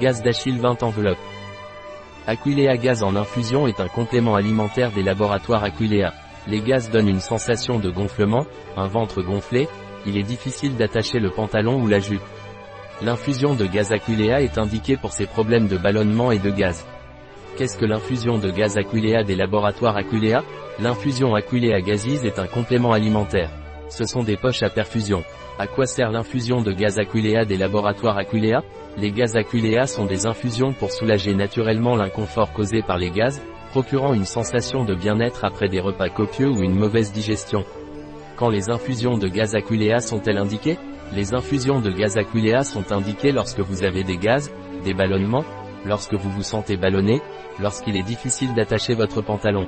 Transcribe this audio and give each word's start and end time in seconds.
Gaz 0.00 0.22
d'Achille 0.22 0.60
20 0.60 0.84
enveloppes. 0.84 1.18
Aquilea 2.28 2.76
gaz 2.76 3.02
en 3.02 3.16
infusion 3.16 3.66
est 3.66 3.80
un 3.80 3.88
complément 3.88 4.36
alimentaire 4.36 4.92
des 4.92 5.02
laboratoires 5.02 5.64
Aquilea. 5.64 6.14
Les 6.46 6.60
gaz 6.60 6.88
donnent 6.90 7.08
une 7.08 7.20
sensation 7.20 7.80
de 7.80 7.90
gonflement, 7.90 8.46
un 8.76 8.86
ventre 8.86 9.22
gonflé, 9.22 9.68
il 10.06 10.16
est 10.16 10.22
difficile 10.22 10.76
d'attacher 10.76 11.18
le 11.18 11.30
pantalon 11.30 11.82
ou 11.82 11.88
la 11.88 11.98
jupe. 11.98 12.22
L'infusion 13.02 13.54
de 13.54 13.66
gaz 13.66 13.90
Aquilea 13.90 14.40
est 14.40 14.56
indiquée 14.56 14.96
pour 14.96 15.12
ces 15.12 15.26
problèmes 15.26 15.66
de 15.66 15.76
ballonnement 15.76 16.30
et 16.30 16.38
de 16.38 16.50
gaz. 16.50 16.86
Qu'est-ce 17.56 17.76
que 17.76 17.86
l'infusion 17.86 18.38
de 18.38 18.50
gaz 18.52 18.78
Aquilea 18.78 19.24
des 19.24 19.34
laboratoires 19.34 19.96
Aquilea? 19.96 20.44
L'infusion 20.78 21.34
Aquilea 21.34 21.80
Gazise 21.80 22.24
est 22.24 22.38
un 22.38 22.46
complément 22.46 22.92
alimentaire. 22.92 23.50
Ce 23.88 24.04
sont 24.04 24.22
des 24.22 24.36
poches 24.36 24.62
à 24.62 24.70
perfusion. 24.70 25.24
À 25.58 25.66
quoi 25.66 25.86
sert 25.86 26.10
l'infusion 26.10 26.60
de 26.60 26.72
gaz 26.72 26.98
Aquilea 26.98 27.44
des 27.44 27.56
laboratoires 27.56 28.18
Aquilea 28.18 28.62
Les 28.96 29.10
gaz 29.10 29.34
Aquilea 29.34 29.86
sont 29.86 30.04
des 30.04 30.26
infusions 30.26 30.72
pour 30.72 30.92
soulager 30.92 31.34
naturellement 31.34 31.96
l'inconfort 31.96 32.52
causé 32.52 32.82
par 32.82 32.98
les 32.98 33.10
gaz, 33.10 33.40
procurant 33.70 34.12
une 34.12 34.24
sensation 34.24 34.84
de 34.84 34.94
bien-être 34.94 35.44
après 35.44 35.68
des 35.68 35.80
repas 35.80 36.10
copieux 36.10 36.48
ou 36.48 36.62
une 36.62 36.74
mauvaise 36.74 37.12
digestion. 37.12 37.64
Quand 38.36 38.50
les 38.50 38.70
infusions 38.70 39.18
de 39.18 39.26
gaz 39.26 39.54
Aquilea 39.54 40.00
sont-elles 40.00 40.38
indiquées? 40.38 40.78
Les 41.12 41.34
infusions 41.34 41.80
de 41.80 41.90
gaz 41.90 42.18
Aquilea 42.18 42.62
sont 42.62 42.92
indiquées 42.92 43.32
lorsque 43.32 43.60
vous 43.60 43.82
avez 43.82 44.04
des 44.04 44.18
gaz, 44.18 44.52
des 44.84 44.94
ballonnements, 44.94 45.44
lorsque 45.86 46.14
vous 46.14 46.30
vous 46.30 46.42
sentez 46.42 46.76
ballonné, 46.76 47.20
lorsqu'il 47.58 47.96
est 47.96 48.02
difficile 48.02 48.54
d'attacher 48.54 48.94
votre 48.94 49.22
pantalon. 49.22 49.66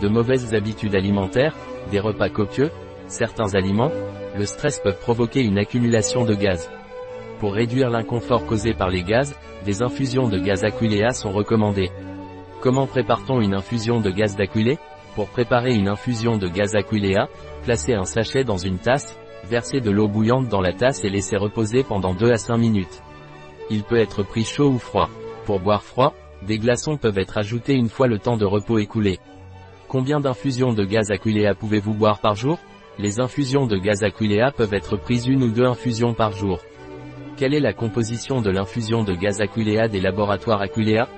De 0.00 0.08
mauvaises 0.08 0.54
habitudes 0.54 0.96
alimentaires, 0.96 1.54
des 1.90 2.00
repas 2.00 2.30
copieux, 2.30 2.70
certains 3.06 3.54
aliments, 3.54 3.90
le 4.36 4.46
stress 4.46 4.78
peut 4.78 4.92
provoquer 4.92 5.42
une 5.42 5.58
accumulation 5.58 6.24
de 6.24 6.34
gaz. 6.34 6.70
Pour 7.40 7.54
réduire 7.54 7.90
l'inconfort 7.90 8.46
causé 8.46 8.74
par 8.74 8.88
les 8.88 9.02
gaz, 9.02 9.36
des 9.64 9.82
infusions 9.82 10.28
de 10.28 10.38
gaz 10.38 10.64
aquilea 10.64 11.10
sont 11.10 11.32
recommandées. 11.32 11.90
Comment 12.60 12.86
prépare-t-on 12.86 13.40
une 13.40 13.54
infusion 13.54 14.00
de 14.00 14.10
gaz 14.10 14.36
d'aquilé 14.36 14.78
Pour 15.14 15.28
préparer 15.28 15.74
une 15.74 15.88
infusion 15.88 16.36
de 16.36 16.48
gaz 16.48 16.74
aquilea, 16.74 17.28
placez 17.62 17.94
un 17.94 18.04
sachet 18.04 18.44
dans 18.44 18.56
une 18.56 18.78
tasse, 18.78 19.18
versez 19.48 19.80
de 19.80 19.90
l'eau 19.90 20.08
bouillante 20.08 20.48
dans 20.48 20.60
la 20.60 20.72
tasse 20.72 21.04
et 21.04 21.10
laissez 21.10 21.36
reposer 21.36 21.82
pendant 21.82 22.14
2 22.14 22.30
à 22.30 22.36
5 22.36 22.56
minutes. 22.56 23.02
Il 23.70 23.82
peut 23.82 23.98
être 23.98 24.22
pris 24.22 24.44
chaud 24.44 24.68
ou 24.68 24.78
froid. 24.78 25.08
Pour 25.44 25.60
boire 25.60 25.82
froid, 25.82 26.14
des 26.42 26.58
glaçons 26.58 26.96
peuvent 26.96 27.18
être 27.18 27.38
ajoutés 27.38 27.74
une 27.74 27.88
fois 27.88 28.06
le 28.06 28.18
temps 28.18 28.36
de 28.36 28.44
repos 28.44 28.78
écoulé. 28.78 29.18
Combien 29.88 30.20
d'infusions 30.20 30.72
de 30.72 30.84
gaz 30.84 31.10
aquilea 31.10 31.54
pouvez-vous 31.54 31.94
boire 31.94 32.20
par 32.20 32.34
jour? 32.34 32.58
Les 32.98 33.20
infusions 33.20 33.66
de 33.66 33.76
gaz 33.76 34.02
aquilea 34.02 34.50
peuvent 34.52 34.74
être 34.74 34.96
prises 34.96 35.26
une 35.26 35.42
ou 35.42 35.50
deux 35.50 35.64
infusions 35.64 36.14
par 36.14 36.32
jour. 36.32 36.60
Quelle 37.36 37.54
est 37.54 37.60
la 37.60 37.72
composition 37.72 38.40
de 38.40 38.50
l'infusion 38.50 39.02
de 39.02 39.14
gaz 39.14 39.40
aquilea 39.40 39.88
des 39.88 40.00
laboratoires 40.00 40.62
Aquilea? 40.62 41.08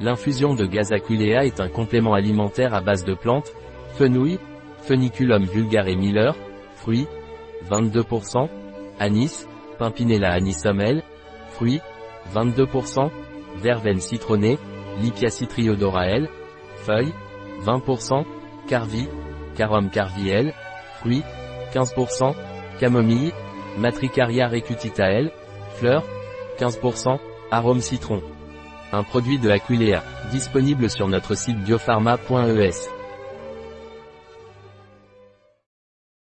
L'infusion 0.00 0.54
de 0.54 0.64
gaz 0.64 0.92
aquilea 0.92 1.44
est 1.44 1.60
un 1.60 1.68
complément 1.68 2.14
alimentaire 2.14 2.74
à 2.74 2.80
base 2.80 3.04
de 3.04 3.14
plantes, 3.14 3.52
fenouil, 3.94 4.38
Feniculum 4.82 5.44
vulgare 5.44 5.96
Miller, 5.96 6.36
fruits, 6.76 7.08
22%, 7.68 8.48
anis, 9.00 9.48
Pimpinella 9.78 10.32
anisomel, 10.32 11.02
fruits, 11.50 11.80
22%, 12.32 13.10
verveine 13.56 14.00
citronnée, 14.00 14.58
Lipia 15.02 15.30
citriodorae, 15.30 16.28
feuilles, 16.76 17.12
20%, 17.64 18.24
carvi, 18.68 19.08
Carum 19.56 19.90
carviel, 19.90 20.54
fruits, 21.00 21.22
15%, 21.72 22.34
camomille, 22.80 23.32
matricaria 23.78 24.48
recutitae, 24.48 25.30
fleurs, 25.76 26.04
15%, 26.58 27.18
arôme 27.50 27.80
citron. 27.80 28.22
Un 28.92 29.02
produit 29.02 29.38
de 29.38 29.50
Aquilea, 29.50 30.02
disponible 30.30 30.88
sur 30.88 31.08
notre 31.08 31.34
site 31.34 31.58
biopharma.es. 31.58 32.97